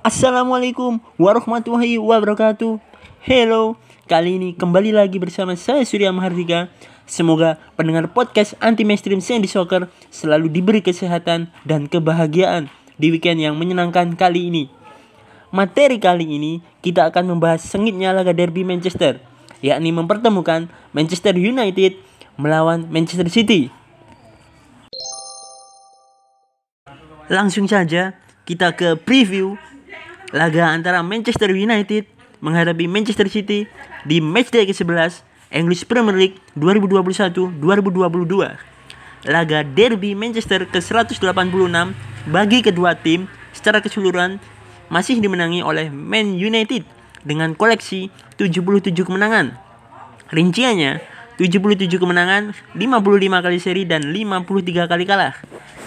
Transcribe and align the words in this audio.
Assalamualaikum 0.00 0.96
warahmatullahi 1.20 2.00
wabarakatuh. 2.00 2.80
Hello, 3.20 3.76
kali 4.08 4.40
ini 4.40 4.56
kembali 4.56 4.96
lagi 4.96 5.20
bersama 5.20 5.52
saya 5.60 5.84
Surya 5.84 6.08
Mahardika. 6.08 6.72
Semoga 7.04 7.60
pendengar 7.76 8.08
podcast 8.08 8.56
anti 8.64 8.80
mainstream 8.80 9.20
Sandy 9.20 9.44
Soccer 9.44 9.92
selalu 10.08 10.48
diberi 10.48 10.80
kesehatan 10.80 11.52
dan 11.68 11.84
kebahagiaan 11.84 12.72
di 12.96 13.12
weekend 13.12 13.44
yang 13.44 13.60
menyenangkan 13.60 14.16
kali 14.16 14.48
ini. 14.48 14.72
Materi 15.52 16.00
kali 16.00 16.24
ini 16.24 16.64
kita 16.80 17.12
akan 17.12 17.36
membahas 17.36 17.60
sengitnya 17.60 18.16
laga 18.16 18.32
derby 18.32 18.64
Manchester, 18.64 19.20
yakni 19.60 19.92
mempertemukan 19.92 20.72
Manchester 20.96 21.36
United 21.36 22.00
melawan 22.40 22.88
Manchester 22.88 23.28
City. 23.28 23.68
Langsung 27.28 27.68
saja 27.68 28.16
kita 28.48 28.72
ke 28.74 28.96
preview 28.96 29.60
laga 30.30 30.70
antara 30.70 31.02
Manchester 31.02 31.50
United 31.50 32.06
menghadapi 32.40 32.86
Manchester 32.86 33.26
City 33.28 33.66
di 34.06 34.22
matchday 34.22 34.64
ke-11 34.64 35.22
English 35.50 35.84
Premier 35.84 36.16
League 36.16 36.38
2021-2022. 36.56 37.60
Laga 39.28 39.60
derby 39.66 40.16
Manchester 40.16 40.64
ke-186 40.64 41.92
bagi 42.30 42.58
kedua 42.64 42.96
tim 42.96 43.28
secara 43.52 43.84
keseluruhan 43.84 44.40
masih 44.88 45.20
dimenangi 45.20 45.60
oleh 45.60 45.92
Man 45.92 46.38
United 46.38 46.86
dengan 47.26 47.52
koleksi 47.52 48.08
77 48.40 48.96
kemenangan. 49.04 49.52
Rinciannya 50.32 51.02
77 51.36 51.88
kemenangan, 51.96 52.52
55 52.76 53.44
kali 53.44 53.58
seri 53.60 53.82
dan 53.84 54.08
53 54.12 54.88
kali 54.88 55.04
kalah. 55.04 55.34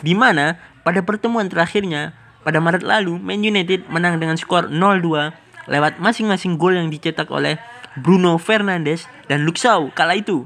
Di 0.03 0.13
mana 0.13 0.59
pada 0.83 0.99
pertemuan 1.01 1.47
terakhirnya 1.47 2.13
pada 2.43 2.59
Maret 2.59 2.83
lalu, 2.83 3.17
Man 3.19 3.41
United 3.41 3.87
menang 3.87 4.19
dengan 4.19 4.35
skor 4.35 4.67
0-2 4.67 5.31
lewat 5.71 5.99
masing-masing 6.03 6.59
gol 6.59 6.75
yang 6.75 6.91
dicetak 6.91 7.31
oleh 7.31 7.55
Bruno 7.95 8.35
Fernandes 8.35 9.07
dan 9.31 9.47
Shaw 9.47 9.89
kala 9.95 10.19
itu. 10.19 10.45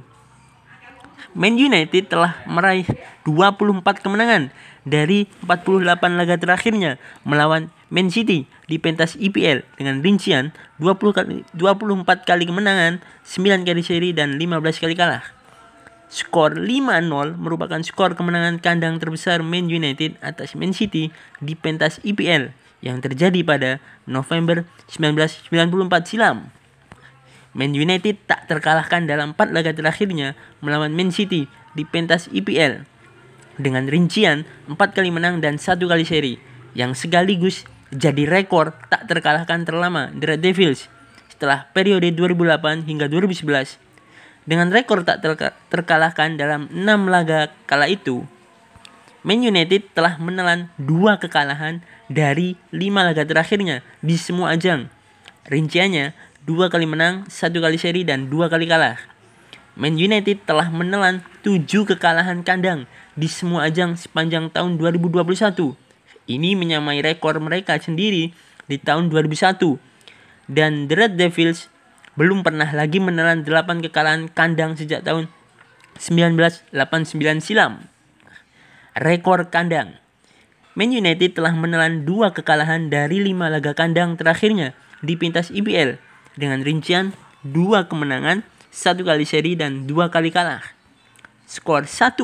Man 1.38 1.58
United 1.58 2.10
telah 2.10 2.42
meraih 2.50 2.86
24 3.26 3.84
kemenangan 4.02 4.50
dari 4.88 5.30
48 5.46 6.18
laga 6.18 6.36
terakhirnya 6.40 6.98
melawan 7.28 7.70
Man 7.94 8.10
City 8.10 8.50
di 8.66 8.82
pentas 8.82 9.14
IPL 9.16 9.64
dengan 9.78 10.02
rincian 10.02 10.52
20 10.82 10.98
kali, 11.14 11.46
24 11.54 12.26
kali 12.26 12.44
kemenangan, 12.50 13.06
9 13.22 13.68
kali 13.70 13.82
seri 13.86 14.12
dan 14.18 14.42
15 14.42 14.82
kali 14.82 14.98
kalah. 14.98 15.37
Skor 16.08 16.56
5-0 16.56 17.36
merupakan 17.36 17.84
skor 17.84 18.16
kemenangan 18.16 18.64
kandang 18.64 18.96
terbesar 18.96 19.44
Man 19.44 19.68
United 19.68 20.16
atas 20.24 20.56
Man 20.56 20.72
City 20.72 21.12
di 21.44 21.54
pentas 21.60 22.00
IPL 22.00 22.56
yang 22.80 23.04
terjadi 23.04 23.44
pada 23.44 23.84
November 24.08 24.64
1994 24.88 25.52
silam. 26.08 26.48
Man 27.52 27.76
United 27.76 28.24
tak 28.24 28.48
terkalahkan 28.48 29.04
dalam 29.04 29.36
4 29.36 29.52
laga 29.52 29.76
terakhirnya 29.76 30.40
melawan 30.64 30.96
Man 30.96 31.12
City 31.12 31.52
di 31.76 31.84
pentas 31.84 32.32
IPL 32.32 32.88
dengan 33.58 33.90
rincian 33.90 34.46
4 34.70 34.78
kali 34.96 35.10
menang 35.10 35.42
dan 35.42 35.58
1 35.58 35.76
kali 35.82 36.06
seri 36.06 36.38
yang 36.78 36.94
sekaligus 36.94 37.66
jadi 37.90 38.30
rekor 38.30 38.78
tak 38.88 39.10
terkalahkan 39.10 39.66
terlama 39.66 40.14
The 40.14 40.38
Red 40.38 40.42
Devils 40.46 40.86
setelah 41.28 41.66
periode 41.74 42.14
2008 42.14 42.86
hingga 42.86 43.10
2011 43.10 43.87
dengan 44.48 44.72
rekor 44.72 45.04
tak 45.04 45.20
terkalahkan 45.68 46.40
dalam 46.40 46.72
6 46.72 46.88
laga 47.12 47.52
kala 47.68 47.92
itu, 47.92 48.24
Man 49.28 49.44
United 49.44 49.92
telah 49.92 50.16
menelan 50.16 50.72
dua 50.80 51.20
kekalahan 51.20 51.84
dari 52.08 52.56
lima 52.72 53.04
laga 53.04 53.28
terakhirnya 53.28 53.84
di 54.00 54.16
semua 54.16 54.56
ajang. 54.56 54.88
Rinciannya, 55.52 56.16
dua 56.48 56.72
kali 56.72 56.88
menang, 56.88 57.28
satu 57.28 57.60
kali 57.60 57.76
seri, 57.76 58.08
dan 58.08 58.32
dua 58.32 58.48
kali 58.48 58.72
kalah. 58.72 58.96
Man 59.76 60.00
United 60.00 60.48
telah 60.48 60.72
menelan 60.72 61.28
tujuh 61.44 61.84
kekalahan 61.84 62.40
kandang 62.48 62.88
di 63.20 63.28
semua 63.28 63.68
ajang 63.68 64.00
sepanjang 64.00 64.48
tahun 64.48 64.80
2021. 64.80 65.76
Ini 66.24 66.56
menyamai 66.56 67.04
rekor 67.04 67.36
mereka 67.44 67.76
sendiri 67.84 68.32
di 68.64 68.78
tahun 68.80 69.12
2001. 69.12 69.76
Dan 70.48 70.88
The 70.88 70.96
Red 70.96 71.14
Devils 71.20 71.68
belum 72.18 72.42
pernah 72.42 72.66
lagi 72.74 72.98
menelan 72.98 73.46
8 73.46 73.86
kekalahan 73.86 74.26
kandang 74.34 74.74
sejak 74.74 75.06
tahun 75.06 75.30
1989 76.02 76.74
silam. 77.46 77.86
Rekor 78.98 79.54
kandang. 79.54 80.02
Man 80.74 80.94
United 80.94 81.38
telah 81.38 81.54
menelan 81.54 82.06
dua 82.06 82.34
kekalahan 82.34 82.90
dari 82.90 83.22
lima 83.22 83.50
laga 83.50 83.74
kandang 83.78 84.18
terakhirnya 84.18 84.74
di 85.02 85.14
pintas 85.14 85.54
IPL 85.54 86.02
dengan 86.38 86.62
rincian 86.62 87.14
dua 87.42 87.86
kemenangan, 87.86 88.42
satu 88.70 89.06
kali 89.06 89.26
seri 89.26 89.54
dan 89.54 89.86
dua 89.86 90.10
kali 90.10 90.34
kalah. 90.34 90.62
Skor 91.46 91.86
1-6 91.86 92.18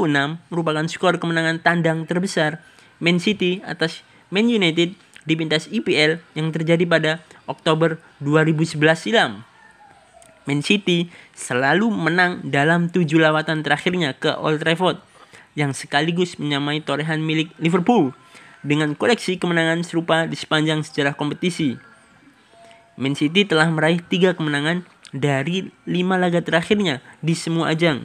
merupakan 0.52 0.86
skor 0.90 1.22
kemenangan 1.22 1.62
tandang 1.62 2.06
terbesar 2.10 2.62
Man 2.98 3.22
City 3.22 3.62
atas 3.66 4.02
Man 4.34 4.50
United 4.50 4.98
di 5.24 5.34
pintas 5.38 5.70
IPL 5.70 6.20
yang 6.36 6.50
terjadi 6.52 6.84
pada 6.86 7.22
Oktober 7.46 8.02
2011 8.22 8.78
silam. 8.98 9.53
Man 10.44 10.60
City 10.60 11.08
selalu 11.32 11.88
menang 11.88 12.44
dalam 12.44 12.92
tujuh 12.92 13.20
lawatan 13.20 13.64
terakhirnya 13.64 14.12
ke 14.12 14.36
Old 14.36 14.60
Trafford 14.60 15.00
yang 15.56 15.72
sekaligus 15.72 16.36
menyamai 16.36 16.84
torehan 16.84 17.24
milik 17.24 17.54
Liverpool 17.62 18.12
dengan 18.60 18.96
koleksi 18.96 19.40
kemenangan 19.40 19.88
serupa 19.88 20.28
di 20.28 20.36
sepanjang 20.36 20.84
sejarah 20.84 21.16
kompetisi. 21.16 21.80
Man 23.00 23.16
City 23.16 23.48
telah 23.48 23.72
meraih 23.72 24.04
tiga 24.04 24.36
kemenangan 24.36 24.84
dari 25.16 25.72
lima 25.88 26.20
laga 26.20 26.44
terakhirnya 26.44 27.00
di 27.24 27.38
semua 27.38 27.72
ajang 27.72 28.04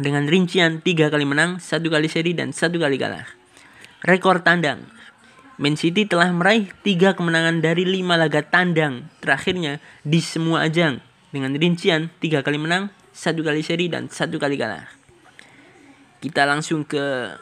dengan 0.00 0.24
rincian 0.24 0.80
tiga 0.80 1.12
kali 1.12 1.28
menang, 1.28 1.60
satu 1.60 1.92
kali 1.92 2.08
seri 2.08 2.32
dan 2.32 2.56
satu 2.56 2.80
kali 2.80 2.96
kalah. 2.96 3.28
Rekor 4.02 4.40
tandang 4.40 4.88
Man 5.60 5.76
City 5.76 6.08
telah 6.08 6.32
meraih 6.32 6.72
tiga 6.80 7.12
kemenangan 7.12 7.60
dari 7.60 7.84
lima 7.84 8.16
laga 8.16 8.40
tandang 8.40 9.12
terakhirnya 9.20 9.84
di 10.00 10.24
semua 10.24 10.64
ajang 10.64 11.11
dengan 11.32 11.56
rincian 11.56 12.12
tiga 12.20 12.44
kali 12.44 12.60
menang, 12.60 12.92
satu 13.10 13.40
kali 13.40 13.64
seri 13.64 13.88
dan 13.88 14.12
satu 14.12 14.36
kali 14.36 14.60
kalah. 14.60 14.84
Kita 16.20 16.44
langsung 16.44 16.84
ke 16.84 17.34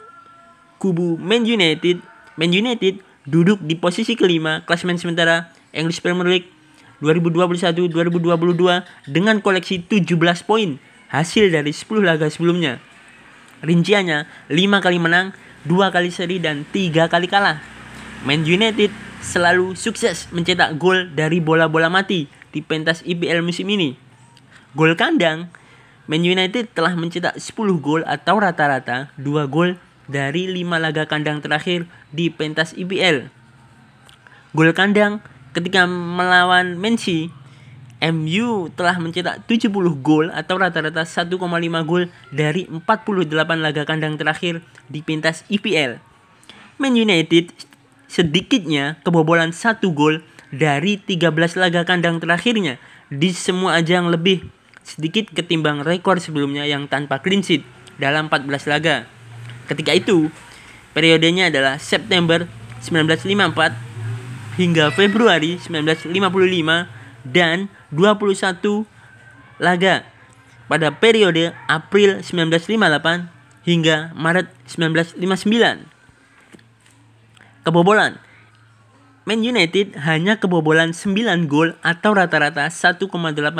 kubu 0.79 1.19
Man 1.19 1.43
United. 1.45 1.99
Man 2.39 2.55
United 2.55 3.03
duduk 3.27 3.59
di 3.61 3.77
posisi 3.77 4.17
kelima 4.17 4.65
klasemen 4.65 4.97
sementara 4.97 5.53
English 5.75 6.01
Premier 6.01 6.25
League 6.25 6.49
2021-2022 7.03 7.91
dengan 9.11 9.37
koleksi 9.43 9.83
17 9.85 10.17
poin 10.47 10.79
hasil 11.11 11.51
dari 11.51 11.75
10 11.75 12.01
laga 12.01 12.31
sebelumnya. 12.31 12.79
Rinciannya 13.61 14.25
5 14.49 14.57
kali 14.81 14.97
menang, 14.97 15.37
2 15.67 15.93
kali 15.93 16.09
seri 16.09 16.41
dan 16.41 16.65
3 16.73 17.11
kali 17.11 17.29
kalah. 17.29 17.61
Man 18.25 18.47
United 18.47 18.89
selalu 19.21 19.77
sukses 19.77 20.25
mencetak 20.33 20.81
gol 20.81 21.13
dari 21.13 21.37
bola-bola 21.37 21.93
mati 21.93 22.40
di 22.51 22.63
pentas 22.63 23.03
IPL 23.03 23.43
musim 23.43 23.67
ini. 23.67 23.95
Gol 24.75 24.95
kandang, 24.95 25.51
Man 26.07 26.23
United 26.23 26.71
telah 26.71 26.95
mencetak 26.95 27.39
10 27.39 27.55
gol 27.79 28.03
atau 28.07 28.39
rata-rata 28.39 29.11
2 29.19 29.47
gol 29.51 29.79
dari 30.11 30.47
5 30.47 30.79
laga 30.79 31.07
kandang 31.07 31.39
terakhir 31.39 31.87
di 32.11 32.31
pentas 32.31 32.75
IPL. 32.75 33.31
Gol 34.51 34.71
kandang 34.75 35.23
ketika 35.55 35.87
melawan 35.87 36.75
Manchester 36.79 37.41
MU 38.01 38.73
telah 38.73 38.97
mencetak 38.97 39.45
70 39.45 39.69
gol 40.01 40.33
atau 40.33 40.57
rata-rata 40.57 41.05
1,5 41.05 41.37
gol 41.85 42.09
dari 42.33 42.65
48 42.65 43.29
laga 43.61 43.85
kandang 43.85 44.17
terakhir 44.17 44.65
di 44.89 45.05
pentas 45.05 45.45
IPL. 45.53 46.01
Man 46.81 46.97
United 46.97 47.53
sedikitnya 48.09 48.97
kebobolan 49.05 49.53
1 49.53 49.85
gol 49.93 50.25
dari 50.51 50.99
13 50.99 51.31
laga 51.55 51.87
kandang 51.87 52.19
terakhirnya 52.19 52.75
di 53.07 53.31
semua 53.31 53.79
ajang 53.79 54.11
lebih 54.11 54.47
sedikit 54.83 55.31
ketimbang 55.31 55.83
rekor 55.83 56.19
sebelumnya 56.19 56.67
yang 56.67 56.91
tanpa 56.91 57.23
clean 57.23 57.41
sheet 57.43 57.63
dalam 57.95 58.27
14 58.27 58.67
laga. 58.67 59.07
Ketika 59.71 59.95
itu, 59.95 60.27
periodenya 60.91 61.47
adalah 61.47 61.79
September 61.79 62.43
1954 62.83 64.59
hingga 64.59 64.91
Februari 64.91 65.55
1955 65.63 66.11
dan 67.23 67.71
21 67.93 68.83
laga 69.61 70.03
pada 70.67 70.87
periode 70.91 71.53
April 71.69 72.19
1958 72.25 73.67
hingga 73.67 74.11
Maret 74.17 74.47
1959. 74.67 75.87
Kebobolan 77.61 78.17
Man 79.21 79.45
United 79.45 80.01
hanya 80.01 80.41
kebobolan 80.41 80.97
9 80.97 81.45
gol 81.45 81.77
atau 81.85 82.17
rata-rata 82.17 82.65
1,8 82.73 83.05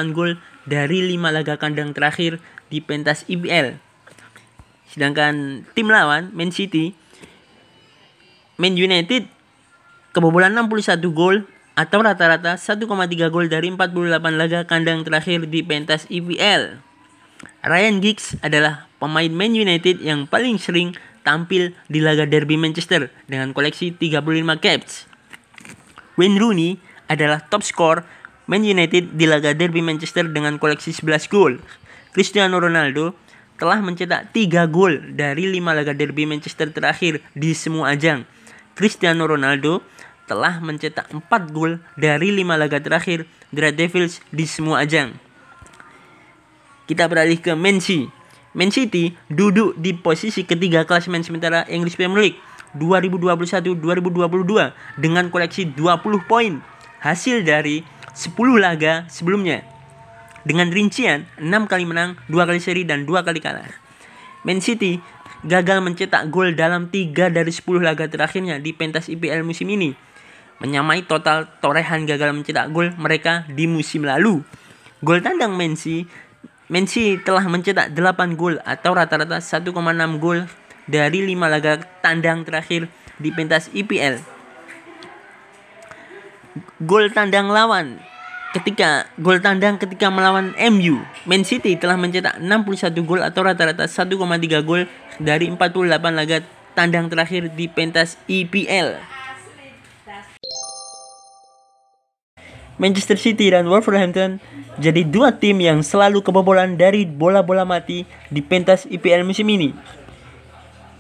gol 0.10 0.42
dari 0.66 1.06
5 1.06 1.22
laga 1.30 1.62
kandang 1.62 1.94
terakhir 1.94 2.42
di 2.74 2.82
pentas 2.82 3.22
IPL. 3.30 3.78
Sedangkan 4.90 5.62
tim 5.78 5.86
lawan 5.86 6.34
Man 6.34 6.50
City, 6.50 6.98
Man 8.58 8.74
United 8.74 9.30
kebobolan 10.18 10.58
61 10.58 10.98
gol 11.14 11.46
atau 11.78 12.02
rata-rata 12.02 12.58
1,3 12.58 12.82
gol 13.30 13.46
dari 13.46 13.70
48 13.70 14.18
laga 14.34 14.66
kandang 14.66 15.06
terakhir 15.06 15.46
di 15.46 15.62
pentas 15.62 16.10
IPL. 16.10 16.82
Ryan 17.62 18.02
Giggs 18.02 18.34
adalah 18.42 18.90
pemain 18.98 19.30
Man 19.30 19.54
United 19.54 20.02
yang 20.02 20.26
paling 20.26 20.58
sering 20.58 20.98
tampil 21.22 21.78
di 21.86 22.02
laga 22.02 22.26
derby 22.26 22.58
Manchester 22.58 23.14
dengan 23.30 23.54
koleksi 23.54 23.94
35 23.94 24.58
caps. 24.58 25.11
Wayne 26.20 26.40
Rooney 26.40 26.80
adalah 27.08 27.44
top 27.48 27.64
skor 27.64 28.04
Man 28.50 28.68
United 28.68 29.16
di 29.16 29.26
laga 29.30 29.56
derby 29.56 29.80
Manchester 29.80 30.28
dengan 30.28 30.60
koleksi 30.60 30.92
11 30.92 31.32
gol. 31.32 31.62
Cristiano 32.12 32.60
Ronaldo 32.60 33.16
telah 33.56 33.80
mencetak 33.80 34.34
3 34.36 34.68
gol 34.68 35.00
dari 35.16 35.48
5 35.48 35.62
laga 35.78 35.94
derby 35.96 36.28
Manchester 36.28 36.74
terakhir 36.74 37.24
di 37.32 37.56
semua 37.56 37.96
ajang. 37.96 38.28
Cristiano 38.76 39.30
Ronaldo 39.30 39.86
telah 40.26 40.60
mencetak 40.60 41.14
4 41.14 41.24
gol 41.56 41.80
dari 41.96 42.34
5 42.34 42.44
laga 42.60 42.82
terakhir 42.82 43.30
The 43.56 43.60
Red 43.70 43.76
Devils 43.80 44.20
di 44.34 44.44
semua 44.50 44.84
ajang. 44.84 45.16
Kita 46.90 47.08
beralih 47.08 47.40
ke 47.40 47.56
Man 47.56 47.80
City. 47.80 48.12
Man 48.52 48.68
City 48.68 49.16
duduk 49.32 49.80
di 49.80 49.96
posisi 49.96 50.44
ketiga 50.44 50.84
klasemen 50.84 51.24
sementara 51.24 51.64
English 51.72 51.96
Premier 51.96 52.20
League 52.20 52.40
2021-2022 52.78 55.00
dengan 55.00 55.28
koleksi 55.28 55.76
20 55.76 56.30
poin 56.30 56.62
hasil 57.02 57.44
dari 57.44 57.84
10 58.14 58.36
laga 58.60 59.08
sebelumnya. 59.08 59.64
Dengan 60.42 60.74
rincian 60.74 61.30
6 61.38 61.70
kali 61.70 61.86
menang, 61.86 62.18
2 62.30 62.50
kali 62.50 62.58
seri 62.58 62.82
dan 62.82 63.06
2 63.06 63.22
kali 63.22 63.40
kalah. 63.42 63.70
Man 64.42 64.58
City 64.58 64.98
gagal 65.46 65.86
mencetak 65.86 66.34
gol 66.34 66.58
dalam 66.58 66.90
3 66.90 67.30
dari 67.30 67.52
10 67.54 67.82
laga 67.82 68.10
terakhirnya 68.10 68.58
di 68.58 68.74
pentas 68.74 69.10
IPL 69.10 69.46
musim 69.46 69.70
ini. 69.70 69.94
Menyamai 70.62 71.10
total 71.10 71.50
torehan 71.62 72.06
gagal 72.06 72.34
mencetak 72.34 72.70
gol 72.70 72.94
mereka 72.98 73.46
di 73.50 73.66
musim 73.66 74.06
lalu. 74.06 74.46
Gol 75.02 75.26
tandang 75.26 75.58
Man 75.58 75.78
City 75.78 77.18
telah 77.22 77.46
mencetak 77.50 77.98
8 77.98 78.38
gol 78.38 78.62
atau 78.62 78.94
rata-rata 78.94 79.42
1,6 79.42 79.74
gol 80.22 80.46
dari 80.92 81.24
5 81.24 81.40
laga 81.48 81.80
tandang 82.04 82.44
terakhir 82.44 82.92
di 83.16 83.32
pentas 83.32 83.72
IPL. 83.72 84.20
Gol 86.84 87.16
tandang 87.16 87.48
lawan 87.48 88.04
ketika 88.52 89.08
gol 89.16 89.40
tandang 89.40 89.80
ketika 89.80 90.12
melawan 90.12 90.52
MU, 90.76 91.00
Man 91.24 91.48
City 91.48 91.80
telah 91.80 91.96
mencetak 91.96 92.44
61 92.44 93.08
gol 93.08 93.24
atau 93.24 93.48
rata-rata 93.48 93.88
1,3 93.88 94.20
gol 94.68 94.92
dari 95.24 95.48
48 95.48 95.88
laga 96.12 96.44
tandang 96.76 97.08
terakhir 97.08 97.48
di 97.56 97.72
pentas 97.72 98.20
IPL. 98.28 99.00
Manchester 102.82 103.14
City 103.14 103.54
dan 103.54 103.70
Wolverhampton 103.70 104.42
jadi 104.82 105.06
dua 105.06 105.38
tim 105.38 105.62
yang 105.62 105.86
selalu 105.86 106.26
kebobolan 106.26 106.80
dari 106.80 107.06
bola-bola 107.06 107.62
mati 107.62 108.10
di 108.34 108.42
pentas 108.42 108.90
IPL 108.90 109.22
musim 109.22 109.46
ini. 109.54 109.70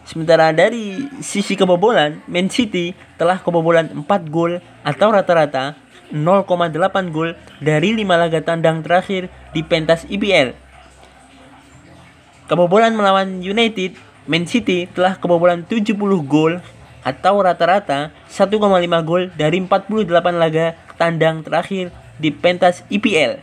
Sementara 0.02 0.50
dari 0.50 1.08
sisi 1.22 1.54
kebobolan, 1.54 2.26
Man 2.26 2.50
City 2.50 2.98
telah 3.22 3.38
kebobolan 3.40 3.94
4 3.94 4.34
gol 4.34 4.58
atau 4.82 5.08
rata-rata 5.14 5.78
0,8 6.12 7.14
gol 7.14 7.38
dari 7.64 7.96
5 7.96 8.04
laga 8.10 8.40
tandang 8.44 8.84
terakhir 8.84 9.32
di 9.56 9.62
pentas 9.64 10.04
IPL. 10.10 10.58
Kebobolan 12.52 12.98
melawan 12.98 13.40
United, 13.40 13.96
Man 14.28 14.44
City 14.50 14.90
telah 14.92 15.16
kebobolan 15.16 15.64
70 15.64 15.96
gol 16.28 16.60
atau 17.02 17.42
rata-rata 17.42 18.14
1,5 18.28 18.60
gol 19.08 19.32
dari 19.34 19.58
48 19.64 20.12
laga 20.36 20.78
tandang 21.00 21.42
terakhir 21.42 21.90
di 22.22 22.30
pentas 22.30 22.86
IPL. 22.94 23.42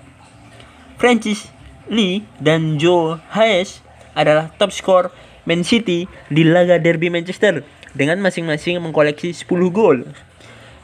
Francis 0.99 1.50
Lee 1.88 2.26
dan 2.38 2.76
Joe 2.76 3.19
Hayes 3.32 3.81
adalah 4.12 4.50
top 4.61 4.70
skor 4.75 5.04
Man 5.49 5.65
City 5.65 6.05
di 6.29 6.45
laga 6.45 6.77
derby 6.77 7.09
Manchester 7.09 7.65
dengan 7.97 8.21
masing-masing 8.21 8.85
mengkoleksi 8.85 9.33
10 9.33 9.49
gol. 9.73 10.05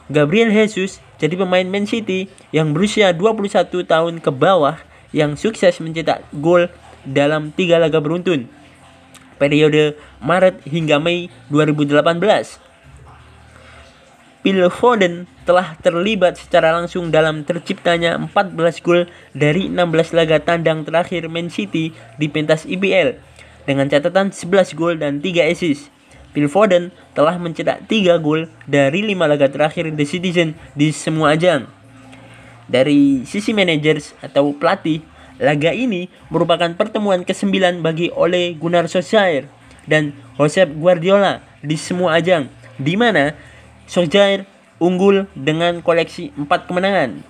Gabriel 0.09 0.49
Jesus 0.49 0.97
jadi 1.21 1.37
pemain 1.37 1.69
Man 1.69 1.85
City 1.85 2.33
yang 2.49 2.73
berusia 2.73 3.13
21 3.13 3.85
tahun 3.85 4.13
ke 4.25 4.33
bawah 4.33 4.81
yang 5.13 5.37
sukses 5.37 5.77
mencetak 5.77 6.25
gol 6.41 6.65
dalam 7.05 7.53
tiga 7.53 7.77
laga 7.77 8.01
beruntun 8.01 8.49
periode 9.37 9.99
Maret 10.23 10.63
hingga 10.65 10.97
Mei 10.97 11.29
2018. 11.53 12.65
Phil 14.45 14.61
Foden 14.69 15.25
telah 15.41 15.73
terlibat 15.81 16.37
secara 16.37 16.69
langsung 16.69 17.09
dalam 17.09 17.41
terciptanya 17.41 18.17
14 18.17 18.85
gol 18.85 19.09
dari 19.33 19.69
16 19.73 20.13
laga 20.13 20.37
tandang 20.37 20.85
terakhir 20.85 21.25
Man 21.29 21.49
City 21.49 21.93
di 22.21 22.27
pentas 22.29 22.65
IPL 22.65 23.34
dengan 23.65 23.89
catatan 23.89 24.29
11 24.31 24.77
gol 24.77 24.95
dan 24.97 25.19
3 25.19 25.51
assist. 25.51 25.89
Phil 26.31 26.51
Foden 26.51 26.91
telah 27.15 27.39
mencetak 27.39 27.87
3 27.87 28.19
gol 28.19 28.51
dari 28.67 29.01
5 29.01 29.25
laga 29.29 29.47
terakhir 29.47 29.87
The 29.93 30.05
Citizen 30.05 30.53
di 30.75 30.91
semua 30.91 31.33
ajang. 31.33 31.67
Dari 32.65 33.23
sisi 33.29 33.53
managers 33.53 34.17
atau 34.19 34.51
pelatih, 34.57 34.99
laga 35.37 35.71
ini 35.71 36.09
merupakan 36.33 36.71
pertemuan 36.73 37.23
ke-9 37.23 37.79
bagi 37.79 38.09
Ole 38.11 38.57
Gunnar 38.57 38.89
Solskjaer 38.89 39.47
dan 39.85 40.17
Josep 40.35 40.73
Guardiola 40.75 41.39
di 41.61 41.77
semua 41.77 42.17
ajang, 42.17 42.49
di 42.75 42.97
mana 42.97 43.37
Solskjaer 43.85 44.43
unggul 44.81 45.29
dengan 45.37 45.79
koleksi 45.79 46.33
4 46.35 46.67
kemenangan. 46.67 47.21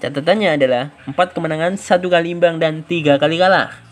Catatannya 0.00 0.56
adalah 0.56 0.90
4 1.06 1.36
kemenangan, 1.36 1.76
1 1.76 2.08
kali 2.08 2.32
imbang 2.32 2.56
dan 2.56 2.82
3 2.82 3.20
kali 3.20 3.36
kalah. 3.36 3.89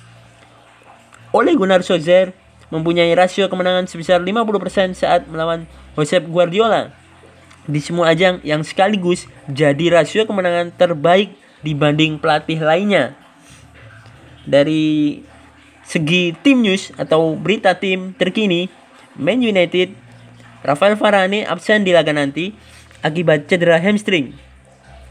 Oleh 1.33 1.53
Gunnar 1.55 1.85
Solskjaer 1.85 2.33
mempunyai 2.69 3.13
rasio 3.17 3.49
kemenangan 3.49 3.89
sebesar 3.89 4.21
50% 4.21 4.97
saat 4.97 5.25
melawan 5.29 5.65
Josep 5.97 6.25
Guardiola 6.29 6.93
di 7.69 7.85
semua 7.85 8.17
ajang 8.17 8.41
yang 8.41 8.65
sekaligus 8.65 9.29
jadi 9.45 10.01
rasio 10.01 10.25
kemenangan 10.25 10.73
terbaik 10.73 11.37
dibanding 11.61 12.17
pelatih 12.17 12.57
lainnya. 12.65 13.13
Dari 14.49 15.21
segi 15.85 16.33
tim 16.41 16.65
news 16.65 16.89
atau 16.97 17.37
berita 17.37 17.77
tim 17.77 18.17
terkini, 18.17 18.73
Man 19.21 19.45
United 19.45 19.93
Rafael 20.65 20.97
Varane 20.97 21.45
absen 21.45 21.85
di 21.85 21.93
laga 21.93 22.17
nanti 22.17 22.57
akibat 23.05 23.47
cedera 23.47 23.77
hamstring. 23.77 24.33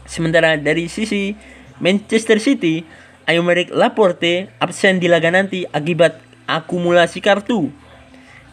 Sementara 0.04 0.58
dari 0.58 0.90
sisi 0.90 1.38
Manchester 1.78 2.42
City, 2.42 2.82
Aymeric 3.28 3.68
Laporte 3.76 4.48
absen 4.56 4.96
di 4.96 5.06
laga 5.06 5.28
nanti 5.28 5.68
akibat 5.68 6.16
akumulasi 6.48 7.20
kartu. 7.20 7.68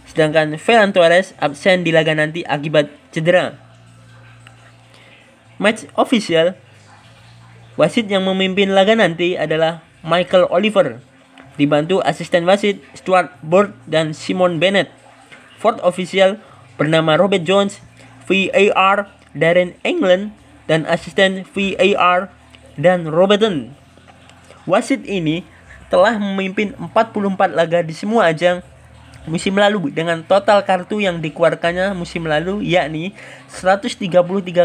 Sedangkan 0.04 0.60
Ferran 0.60 0.92
Torres 0.92 1.32
absen 1.40 1.88
di 1.88 1.96
laga 1.96 2.12
nanti 2.12 2.44
akibat 2.44 2.92
cedera. 3.16 3.56
Match 5.56 5.88
official 5.96 6.60
Wasit 7.76 8.08
yang 8.08 8.24
memimpin 8.24 8.72
laga 8.72 8.96
nanti 8.96 9.36
adalah 9.36 9.84
Michael 10.00 10.48
Oliver, 10.48 11.04
dibantu 11.60 12.00
asisten 12.08 12.48
wasit 12.48 12.80
Stuart 12.96 13.36
Bird 13.44 13.76
dan 13.84 14.16
Simon 14.16 14.64
Bennett. 14.64 14.88
Fourth 15.60 15.84
official 15.84 16.40
bernama 16.80 17.20
Robert 17.20 17.44
Jones, 17.44 17.84
VAR 18.24 19.12
Darren 19.36 19.76
England, 19.84 20.32
dan 20.72 20.88
asisten 20.88 21.44
VAR 21.52 22.32
dan 22.80 23.12
Robertson. 23.12 23.76
Wasit 24.66 25.06
ini 25.06 25.46
telah 25.94 26.18
memimpin 26.18 26.74
44 26.74 27.54
laga 27.54 27.80
di 27.86 27.94
semua 27.94 28.34
ajang 28.34 28.66
musim 29.26 29.58
lalu 29.58 29.90
dengan 29.90 30.22
total 30.22 30.62
kartu 30.62 31.02
yang 31.02 31.18
dikeluarkannya 31.18 31.98
musim 31.98 32.30
lalu 32.30 32.62
yakni 32.62 33.14
133 33.50 34.10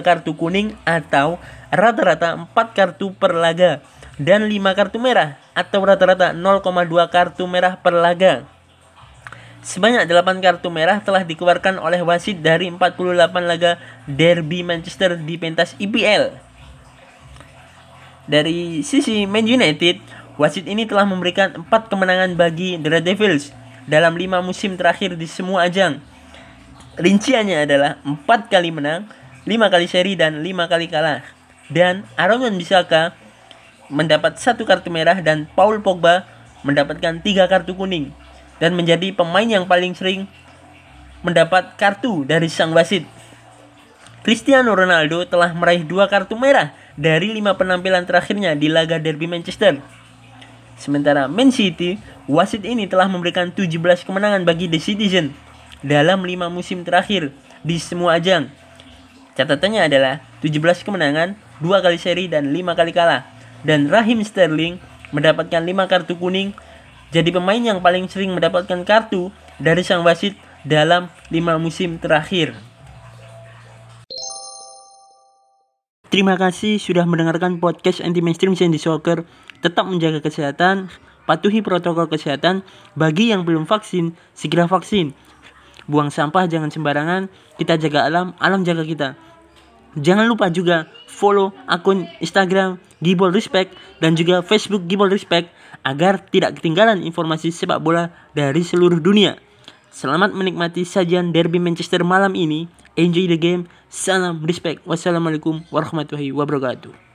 kartu 0.04 0.36
kuning 0.36 0.76
atau 0.84 1.40
rata-rata 1.72 2.36
4 2.36 2.76
kartu 2.76 3.12
per 3.16 3.32
laga 3.32 3.80
dan 4.20 4.44
5 4.44 4.76
kartu 4.76 5.00
merah 5.00 5.40
atau 5.56 5.80
rata-rata 5.80 6.36
0,2 6.36 6.64
kartu 7.08 7.44
merah 7.48 7.80
per 7.80 7.96
laga. 7.96 8.44
Sebanyak 9.60 10.08
8 10.08 10.40
kartu 10.44 10.68
merah 10.72 11.00
telah 11.04 11.24
dikeluarkan 11.24 11.80
oleh 11.80 12.00
wasit 12.00 12.40
dari 12.40 12.68
48 12.72 13.20
laga 13.44 13.76
derby 14.08 14.64
Manchester 14.64 15.20
di 15.20 15.36
pentas 15.36 15.76
IPL. 15.76 16.49
Dari 18.28 18.84
sisi 18.84 19.24
Man 19.24 19.48
United, 19.48 20.02
wasit 20.36 20.68
ini 20.68 20.84
telah 20.84 21.08
memberikan 21.08 21.64
4 21.64 21.88
kemenangan 21.88 22.36
bagi 22.36 22.76
The 22.76 22.88
Red 23.00 23.04
Devils 23.08 23.54
dalam 23.88 24.18
5 24.18 24.44
musim 24.44 24.76
terakhir 24.76 25.16
di 25.16 25.24
semua 25.24 25.64
ajang. 25.68 26.02
Rinciannya 27.00 27.64
adalah 27.64 27.96
4 28.04 28.52
kali 28.52 28.68
menang, 28.74 29.08
5 29.48 29.72
kali 29.72 29.86
seri 29.88 30.12
dan 30.18 30.44
5 30.44 30.68
kali 30.68 30.86
kalah. 30.92 31.24
Dan 31.70 32.04
Aaron 32.18 32.44
Wan-Bissaka 32.44 33.14
mendapat 33.88 34.36
satu 34.36 34.68
kartu 34.68 34.92
merah 34.92 35.18
dan 35.22 35.48
Paul 35.56 35.80
Pogba 35.80 36.28
mendapatkan 36.66 37.24
3 37.24 37.48
kartu 37.48 37.72
kuning 37.72 38.12
dan 38.60 38.76
menjadi 38.76 39.16
pemain 39.16 39.48
yang 39.48 39.64
paling 39.64 39.96
sering 39.96 40.28
mendapat 41.24 41.74
kartu 41.80 42.28
dari 42.28 42.52
sang 42.52 42.76
wasit. 42.76 43.08
Cristiano 44.20 44.76
Ronaldo 44.76 45.24
telah 45.24 45.56
meraih 45.56 45.80
dua 45.80 46.04
kartu 46.04 46.36
merah 46.36 46.76
dari 47.00 47.32
lima 47.32 47.56
penampilan 47.56 48.04
terakhirnya 48.04 48.52
di 48.52 48.68
laga 48.68 49.00
Derby 49.00 49.24
Manchester. 49.24 49.80
Sementara 50.76 51.32
Man 51.32 51.48
City, 51.48 51.96
wasit 52.28 52.60
ini 52.68 52.84
telah 52.84 53.08
memberikan 53.08 53.48
17 53.48 54.04
kemenangan 54.04 54.44
bagi 54.44 54.68
The 54.68 54.76
Citizen 54.76 55.32
dalam 55.80 56.28
lima 56.28 56.52
musim 56.52 56.84
terakhir 56.84 57.32
di 57.64 57.80
semua 57.80 58.20
ajang. 58.20 58.52
Catatannya 59.32 59.88
adalah 59.88 60.20
17 60.44 60.84
kemenangan, 60.84 61.40
dua 61.64 61.80
kali 61.80 61.96
seri 61.96 62.28
dan 62.28 62.52
lima 62.52 62.76
kali 62.76 62.92
kalah. 62.92 63.24
Dan 63.64 63.88
Raheem 63.88 64.20
Sterling 64.24 64.80
mendapatkan 65.12 65.60
5 65.60 65.84
kartu 65.84 66.16
kuning, 66.16 66.56
jadi 67.12 67.28
pemain 67.28 67.60
yang 67.60 67.84
paling 67.84 68.08
sering 68.08 68.32
mendapatkan 68.32 68.84
kartu 68.88 69.28
dari 69.60 69.84
sang 69.84 70.00
wasit 70.04 70.36
dalam 70.64 71.12
lima 71.28 71.56
musim 71.60 72.00
terakhir. 72.00 72.69
Terima 76.10 76.34
kasih 76.34 76.82
sudah 76.82 77.06
mendengarkan 77.06 77.62
podcast 77.62 78.02
anti 78.02 78.18
mainstream 78.18 78.58
Sandy 78.58 78.82
Soccer. 78.82 79.22
Tetap 79.62 79.86
menjaga 79.86 80.18
kesehatan, 80.18 80.90
patuhi 81.22 81.62
protokol 81.62 82.10
kesehatan. 82.10 82.66
Bagi 82.98 83.30
yang 83.30 83.46
belum 83.46 83.62
vaksin, 83.62 84.18
segera 84.34 84.66
vaksin. 84.66 85.14
Buang 85.86 86.10
sampah 86.10 86.50
jangan 86.50 86.74
sembarangan. 86.74 87.30
Kita 87.54 87.78
jaga 87.78 88.10
alam, 88.10 88.34
alam 88.42 88.66
jaga 88.66 88.82
kita. 88.82 89.14
Jangan 89.94 90.26
lupa 90.26 90.50
juga 90.50 90.90
follow 91.06 91.54
akun 91.70 92.10
Instagram 92.18 92.82
Gibol 92.98 93.30
Respect 93.30 93.78
dan 94.02 94.18
juga 94.18 94.42
Facebook 94.42 94.90
Gibol 94.90 95.14
Respect 95.14 95.54
agar 95.86 96.26
tidak 96.26 96.58
ketinggalan 96.58 97.06
informasi 97.06 97.54
sepak 97.54 97.78
bola 97.78 98.10
dari 98.34 98.66
seluruh 98.66 98.98
dunia. 98.98 99.38
Selamat 99.94 100.34
menikmati 100.34 100.82
sajian 100.82 101.30
derby 101.30 101.62
Manchester 101.62 102.02
malam 102.02 102.34
ini. 102.34 102.66
Enjoy 103.00 103.24
the 103.32 103.40
game. 103.40 103.64
Salam 103.88 104.44
respect. 104.44 104.84
Wassalamualaikum 104.84 105.64
warahmatullahi 105.72 106.36
wabarakatuh. 106.36 107.09